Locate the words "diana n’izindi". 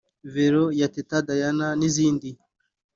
1.27-2.29